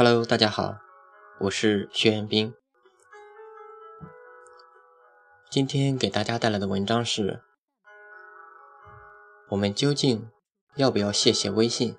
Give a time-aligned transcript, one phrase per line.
[0.00, 0.76] Hello，大家好，
[1.40, 2.54] 我是薛彦斌。
[5.50, 7.42] 今天给大家带来的文章是：
[9.48, 10.30] 我们究竟
[10.76, 11.98] 要不要谢谢微信？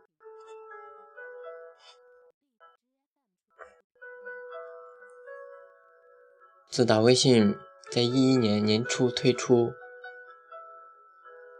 [6.70, 7.54] 自打微信
[7.92, 9.74] 在一一年年初推出，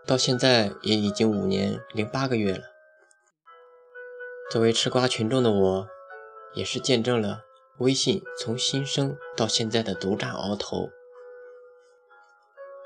[0.06, 2.64] 到现在也已经五年零八个月了。
[4.50, 5.90] 作为吃瓜群众的我。
[6.54, 7.44] 也是见证了
[7.78, 10.90] 微信从新生到现在的独占鳌头。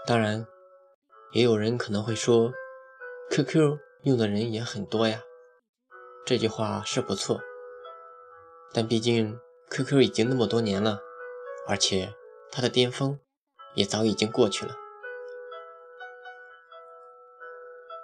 [0.05, 0.45] 当然，
[1.31, 2.51] 也有人可能会说
[3.31, 5.21] ，QQ 用的人也很多呀。
[6.25, 7.41] 这句话是不错，
[8.73, 9.39] 但毕竟
[9.71, 10.99] QQ 已经那么多年了，
[11.67, 12.13] 而且
[12.51, 13.19] 它的巅峰
[13.75, 14.75] 也早已经过去了。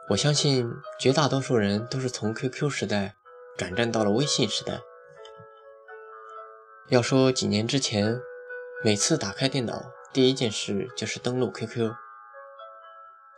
[0.10, 0.68] 我相信
[1.00, 3.16] 绝大多数人都是从 QQ 时代
[3.58, 4.82] 转战到了微信时代。
[6.90, 8.20] 要说几年之前，
[8.84, 11.94] 每次打开电脑，第一件事就是登录 QQ，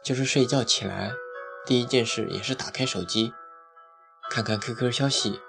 [0.02, 1.12] 就是睡觉起来，
[1.66, 3.34] 第一件事也是打开手机，
[4.30, 5.42] 看看 QQ 消息，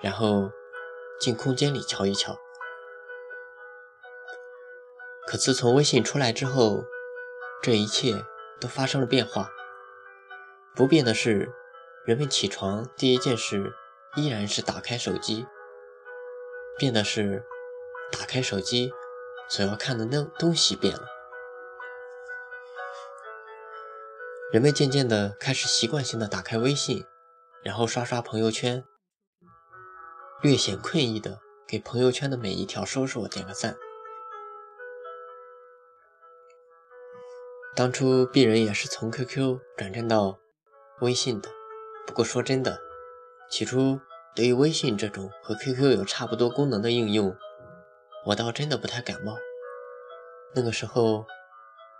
[0.00, 0.52] 然后
[1.18, 2.38] 进空间里瞧一瞧。
[5.26, 6.84] 可自从微信出来之后，
[7.60, 8.24] 这一切
[8.60, 9.50] 都发生了变化。
[10.76, 11.50] 不变的是，
[12.06, 13.72] 人们起床第一件事
[14.14, 15.44] 依然是打开手机。
[16.80, 17.44] 变的是，
[18.10, 18.90] 打开手机
[19.50, 21.06] 所要看的那东西变了。
[24.50, 27.04] 人们渐渐的开始习惯性的打开微信，
[27.62, 28.82] 然后刷刷朋友圈，
[30.40, 33.76] 略显困意的给朋友圈的每一条说说点个赞。
[37.76, 40.38] 当初鄙人也是从 QQ 转战到
[41.02, 41.50] 微信的，
[42.06, 42.80] 不过说真的，
[43.50, 44.00] 起初。
[44.34, 47.36] 对于微信这种和 QQ 有差不多功能的应用，
[48.26, 49.36] 我倒真的不太感冒。
[50.54, 51.26] 那个时候，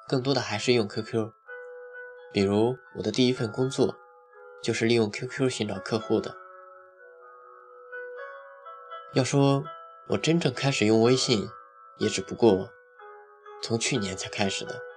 [0.08, 1.32] 更多的还是用 QQ。
[2.32, 3.96] 比如我的第一份工作，
[4.62, 6.36] 就是利用 QQ 寻找客户的。
[9.14, 9.64] 要说
[10.10, 11.48] 我真正开始用微信，
[11.98, 12.70] 也只不过
[13.60, 14.89] 从去年才开始的。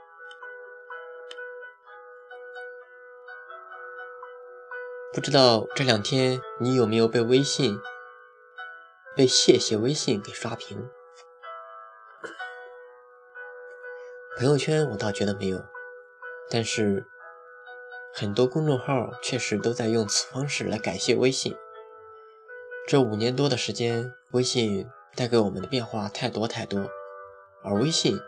[5.13, 7.79] 不知道这两天你有没有被微信、
[9.15, 10.89] 被谢谢微信给刷屏？
[14.35, 15.63] 朋友圈我倒觉得没有，
[16.49, 17.05] 但是
[18.11, 21.55] 很多公众号确实都在用此方式来感谢微信。
[22.87, 26.89] 这五年多的时间，微信带给我们的变化太多太多，
[27.63, 28.19] 而微信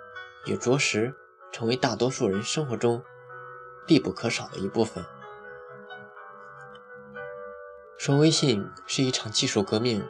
[0.45, 1.15] 也着实
[1.51, 3.03] 成为大多数人生活中
[3.87, 5.03] 必不可少的一部分。
[8.05, 10.07] 说微信是一场技术革命，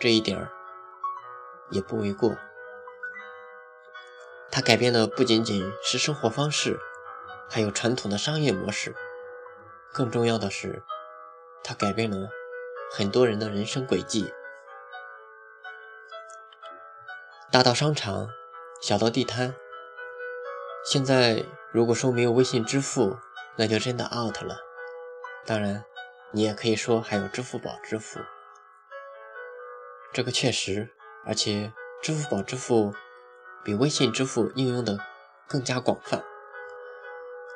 [0.00, 0.50] 这一点儿
[1.70, 2.36] 也不为过。
[4.50, 6.80] 它改变的不仅仅是生活方式，
[7.48, 8.92] 还有传统的商业模式。
[9.92, 10.82] 更重要的是，
[11.62, 12.28] 它改变了
[12.90, 14.34] 很多人的人生轨迹。
[17.52, 18.30] 大到商场，
[18.82, 19.54] 小到地摊，
[20.84, 23.16] 现在如果说没有微信支付，
[23.54, 24.58] 那就真的 out 了。
[25.46, 25.84] 当然。
[26.30, 28.20] 你也可以说还有支付宝支付，
[30.12, 30.90] 这个确实，
[31.24, 31.72] 而且
[32.02, 32.92] 支付宝支付
[33.64, 34.98] 比微信支付应用的
[35.48, 36.22] 更加广泛。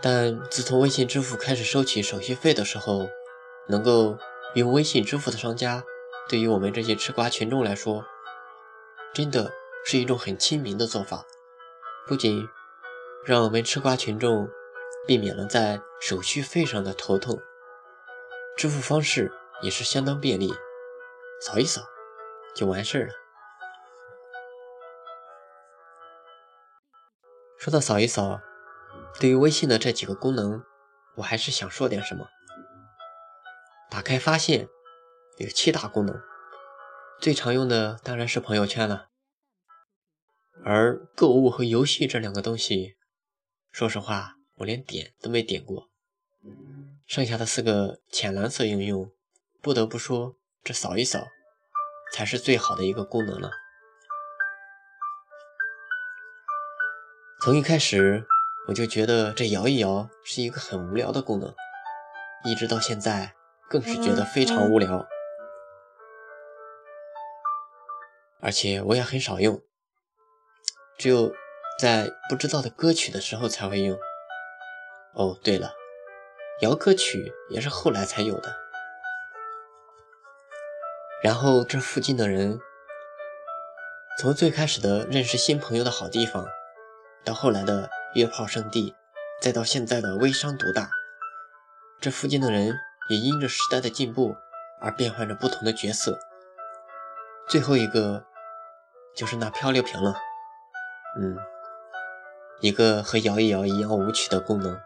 [0.00, 3.08] 但自从微信支付开始收取手续费的时候，
[3.68, 4.18] 能够
[4.54, 5.84] 用微信支付的商家，
[6.28, 8.04] 对于我们这些吃瓜群众来说，
[9.12, 9.52] 真的
[9.84, 11.26] 是一种很亲民的做法。
[12.08, 12.48] 不仅
[13.24, 14.48] 让我们吃瓜群众
[15.06, 17.38] 避免了在手续费上的头痛。
[18.56, 19.32] 支付方式
[19.62, 20.52] 也是相当便利，
[21.40, 21.82] 扫一扫
[22.54, 23.14] 就完事儿了。
[27.58, 28.40] 说到扫一扫，
[29.20, 30.64] 对于微信的这几个功能，
[31.16, 32.26] 我还是想说点什么。
[33.90, 34.68] 打开发现
[35.38, 36.20] 有七大功能，
[37.20, 39.08] 最常用的当然是朋友圈了。
[40.64, 42.96] 而购物和游戏这两个东西，
[43.70, 45.88] 说实话，我连点都没点过。
[47.12, 49.12] 剩下的四个浅蓝色应用，
[49.60, 51.26] 不得不说，这扫一扫
[52.10, 53.50] 才是最好的一个功能了。
[57.42, 58.24] 从一开始
[58.66, 61.54] 我就觉得这摇一摇是一个很无聊的功能，
[62.46, 63.34] 一直到现在
[63.68, 65.06] 更是觉得非常无聊，
[68.40, 69.60] 而且我也很少用，
[70.96, 71.30] 只有
[71.78, 73.98] 在不知道的歌曲的时候才会用。
[75.12, 75.81] 哦，对了。
[76.62, 78.54] 摇歌曲也是后来才有的。
[81.20, 82.60] 然后这附近的人，
[84.16, 86.46] 从最开始的认识新朋友的好地方，
[87.24, 88.94] 到后来的约炮圣地，
[89.40, 90.88] 再到现在的微商独大，
[92.00, 92.78] 这附近的人
[93.08, 94.36] 也因着时代的进步
[94.80, 96.16] 而变换着不同的角色。
[97.48, 98.24] 最后一个
[99.16, 100.14] 就是那漂流瓶了，
[101.18, 101.36] 嗯，
[102.60, 104.80] 一个和摇一摇一样舞曲的功能。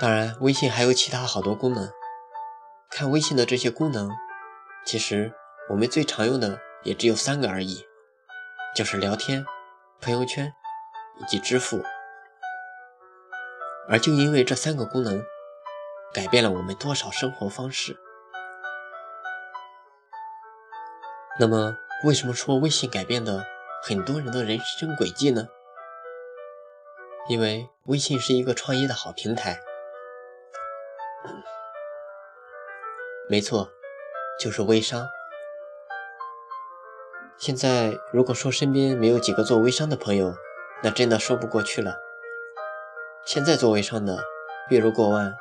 [0.00, 1.92] 当然，微信还有其他好多功能。
[2.88, 4.10] 看微信的这些功能，
[4.86, 5.30] 其实
[5.68, 7.84] 我们最常用的也只有三个而已，
[8.74, 9.44] 就是聊天、
[10.00, 10.54] 朋友圈
[11.18, 11.84] 以及支付。
[13.90, 15.22] 而就因为这三个功能，
[16.14, 17.94] 改变了我们多少生活方式。
[21.38, 23.44] 那么，为什么说微信改变了
[23.82, 25.46] 很多人的人生轨迹呢？
[27.28, 29.60] 因为微信是一个创业的好平台。
[33.28, 33.70] 没错，
[34.38, 35.06] 就是微商。
[37.36, 40.34] 现在如果说身边没有几个做微商的朋友，
[40.82, 41.96] 那真的说不过去了。
[43.24, 44.24] 现在做微商的
[44.70, 45.34] 月入过万，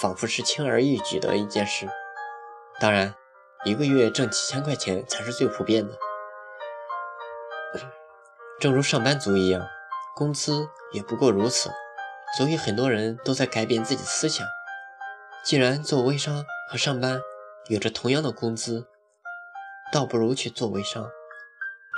[0.00, 1.86] 仿佛是轻而易举的一件事。
[2.80, 3.14] 当然。
[3.64, 5.96] 一个月挣几千块钱才是最普遍的，
[8.58, 9.64] 正如上班族一样，
[10.16, 11.70] 工资也不过如此。
[12.36, 14.44] 所以很多人都在改变自己的思想。
[15.44, 17.20] 既然做微商和上班
[17.68, 18.86] 有着同样的工资，
[19.92, 21.10] 倒不如去做微商，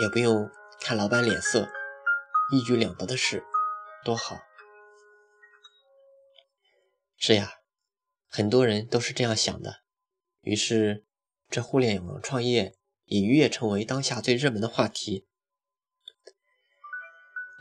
[0.01, 0.51] 也不用
[0.81, 1.69] 看老板脸色，
[2.53, 3.45] 一举两得的事，
[4.05, 4.39] 多好。
[7.17, 7.53] 是呀，
[8.29, 9.81] 很多人都是这样想的，
[10.41, 11.05] 于是。
[11.51, 12.75] 这互联网创业
[13.05, 15.29] 已一跃成为当下最热门的话题，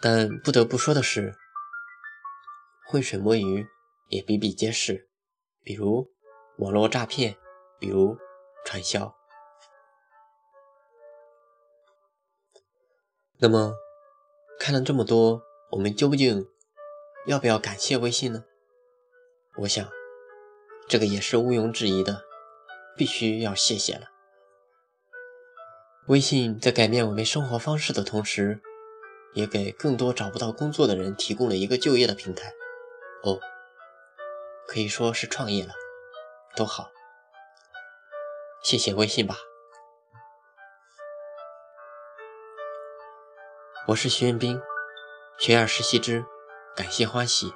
[0.02, 1.36] 但不得不说的是，
[2.88, 3.68] 浑水摸鱼
[4.08, 5.10] 也比比皆是，
[5.64, 6.12] 比如
[6.58, 7.36] 网络诈骗，
[7.80, 8.18] 比如
[8.66, 9.16] 传销。
[13.40, 13.74] 那么，
[14.60, 16.48] 看了这么多，我们究竟
[17.28, 18.46] 要不要感谢微信呢？
[19.60, 19.90] 我想，
[20.88, 22.24] 这个也是毋庸置疑的。
[22.96, 24.12] 必须要谢谢了。
[26.08, 28.62] 微信在改变我们生活方式的同时，
[29.34, 32.54] 也给更多找不到工作的人提供了一个就业的平台。
[33.24, 33.40] 哦，
[34.68, 35.74] 可以说是创业了，
[36.56, 36.90] 都好。
[38.64, 39.36] 谢谢微信吧。
[43.88, 44.62] 我是徐彦斌，
[45.38, 46.26] 学而时习之，
[46.76, 47.54] 感谢欢喜。